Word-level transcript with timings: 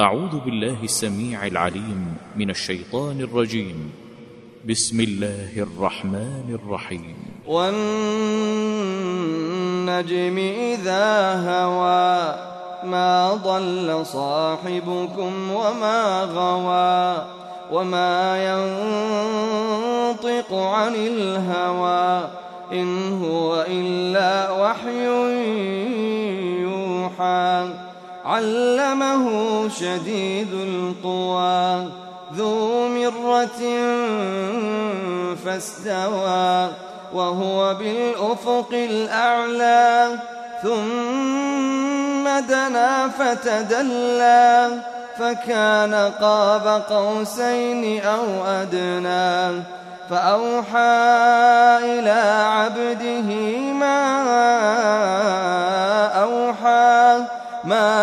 أعوذ 0.00 0.40
بالله 0.44 0.76
السميع 0.82 1.46
العليم 1.46 2.16
من 2.36 2.50
الشيطان 2.50 3.20
الرجيم. 3.20 3.92
بسم 4.68 5.00
الله 5.00 5.50
الرحمن 5.56 6.58
الرحيم. 6.64 7.16
والنجم 7.46 7.68
إذا 10.72 11.34
هوى 11.48 12.34
ما 12.84 13.40
ضل 13.44 14.06
صاحبكم 14.06 15.50
وما 15.50 16.24
غوى 16.24 17.26
وما 17.72 18.44
ينطق 18.52 20.54
عن 20.54 20.94
الهوى 20.94 22.30
إن 22.72 23.22
هو 23.22 23.66
إلا 23.68 24.50
وحي 24.50 25.06
يوحى. 26.62 27.68
علمه 28.24 29.68
شديد 29.68 30.52
القوى 30.52 31.88
ذو 32.34 32.88
مرة 32.88 33.60
فاستوى 35.44 36.68
وهو 37.12 37.74
بالأفق 37.74 38.68
الأعلى 38.72 40.08
ثم 40.62 42.28
دنا 42.48 43.08
فتدلى 43.08 44.68
فكان 45.18 45.94
قاب 46.20 46.82
قوسين 46.90 48.02
أو 48.04 48.44
أدنى 48.46 49.62
فأوحى 50.10 50.78
إلى 51.82 52.20
عبده 52.46 53.60
ما 53.72 54.22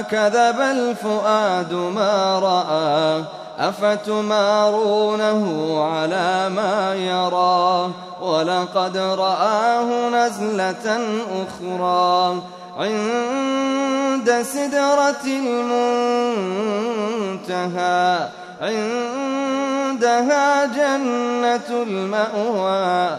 كذب 0.00 0.60
الفؤاد 0.60 1.72
ما 1.72 2.38
رأى 2.38 3.24
أفتمارونه 3.68 5.44
على 5.84 6.48
ما 6.48 6.94
يرى؟ 6.94 7.90
ولقد 8.22 8.96
رآه 8.96 10.08
نزلة 10.08 10.98
أخرى 11.44 12.42
عند 12.78 14.42
سدرة 14.42 15.26
المنتهى 17.44 18.28
عندها 19.94 20.66
جنة 20.66 21.70
المأوى. 21.70 23.18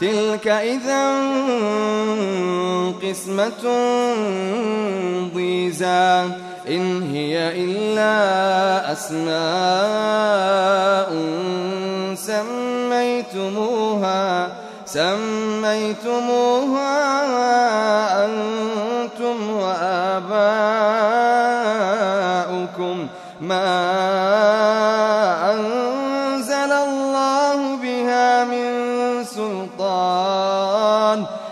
تلك 0.00 0.48
إذا 0.48 1.18
قسمة 3.02 3.64
ضيزى 5.34 6.24
إن 6.68 7.02
هي 7.12 7.64
إلا 7.64 8.12
أسماء 8.92 9.38
سميتموها 13.08 14.18
سميتموها 14.86 16.24
أنتم 18.24 18.77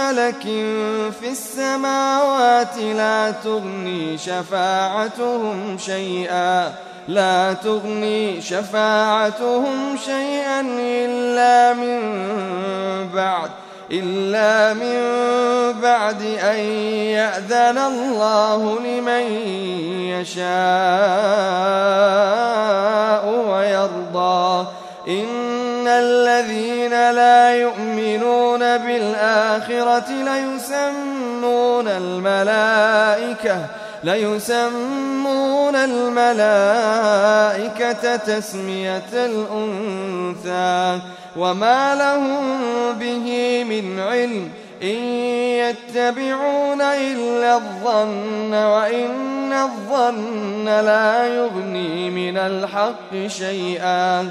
ملك 0.00 0.42
في 1.20 1.28
السماوات 1.30 2.78
لا 2.78 3.30
تغني 3.30 4.18
شفاعتهم 4.18 5.78
شيئا 5.78 6.74
لا 7.08 7.52
تغني 7.52 8.40
شفاعتهم 8.40 9.96
شيئا 10.04 10.60
إلا 10.78 11.74
من 11.74 12.00
بعد 13.14 13.50
إلا 13.92 14.74
من 14.74 15.00
بعد 15.80 16.22
أن 16.22 16.58
يأذن 17.18 17.78
الله 17.78 18.78
لمن 18.80 19.22
يشاء 20.14 20.44
ويرضى. 23.48 24.66
إن 25.08 25.86
الذين 25.86 27.10
لا 27.10 27.54
يؤمنون 27.54 28.58
بالآخرة 28.58 30.10
ليسمون 30.10 31.88
الملائكة 31.88 33.66
ليسمون 34.04 35.76
الملائكة 35.76 36.96
تسمية 38.16 39.12
الأنثى. 39.12 40.98
وما 41.36 41.94
لهم 41.94 42.42
به 42.92 43.64
من 43.64 44.00
علم 44.00 44.50
إن 44.82 44.96
يتبعون 45.60 46.80
إلا 46.80 47.54
الظن 47.54 48.54
وإن 48.54 49.52
الظن 49.52 50.64
لا 50.64 51.26
يغني 51.26 52.10
من 52.10 52.38
الحق 52.38 53.26
شيئا. 53.26 54.30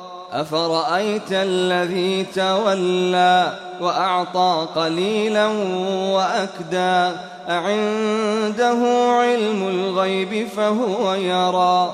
أفرأيت 0.31 1.31
الذي 1.31 2.23
تولى 2.23 3.53
وأعطى 3.81 4.67
قليلا 4.75 5.47
وأكدى؟ 6.11 7.15
أعنده 7.49 8.79
علم 9.19 9.67
الغيب 9.67 10.47
فهو 10.47 11.13
يرى. 11.13 11.93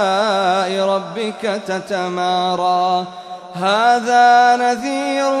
ربك 1.31 1.61
تتمارى. 1.67 3.05
هذا 3.53 4.55
نذير 4.55 5.31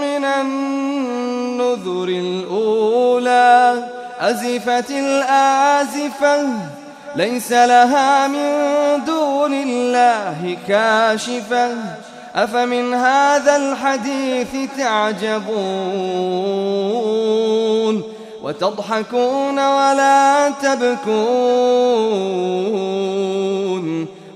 من 0.00 0.24
النذر 0.24 2.08
الأولى. 2.08 3.84
أزفت 4.20 4.90
الآزفة 4.90 6.48
ليس 7.16 7.52
لها 7.52 8.28
من 8.28 8.50
دون 9.04 9.54
الله 9.54 10.56
كاشفة. 10.68 11.68
أفمن 12.34 12.94
هذا 12.94 13.56
الحديث 13.56 14.48
تعجبون؟ 14.78 15.40
وتضحكون 18.42 19.58
ولا 19.58 20.50
تبكون؟ 20.62 21.10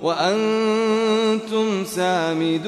وأنتم 0.04 1.84
سامدون 1.84 2.64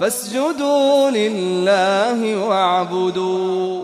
فاسجدوا 0.00 1.10
لله 1.10 2.46
واعبدوا 2.48 3.77